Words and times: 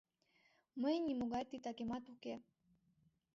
Мыйын 0.81 1.03
нимогай 1.07 1.43
титакемат 1.49 2.03
уке. 2.13 2.35